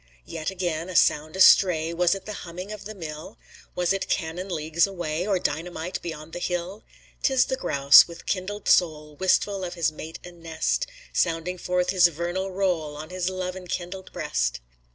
Yet 0.25 0.49
again, 0.49 0.89
a 0.89 0.95
sound 0.95 1.35
astray, 1.35 1.93
Was 1.93 2.15
it 2.15 2.25
the 2.25 2.33
humming 2.41 2.71
of 2.71 2.85
the 2.85 2.95
mill? 2.95 3.37
Was 3.75 3.93
it 3.93 4.09
cannon 4.09 4.49
leagues 4.49 4.87
away? 4.87 5.27
Or 5.27 5.37
dynamite 5.37 6.01
beyond 6.01 6.33
the 6.33 6.39
hill? 6.39 6.83
'T 7.21 7.31
is 7.31 7.45
the 7.45 7.55
grouse 7.55 8.07
with 8.07 8.25
kindled 8.25 8.67
soul, 8.67 9.15
Wistful 9.17 9.63
of 9.63 9.75
his 9.75 9.91
mate 9.91 10.17
and 10.23 10.41
nest, 10.41 10.87
Sounding 11.13 11.59
forth 11.59 11.91
his 11.91 12.07
vernal 12.07 12.49
roll 12.49 12.95
On 12.95 13.11
his 13.11 13.29
love 13.29 13.55
enkindled 13.55 14.11
breast. 14.11 14.59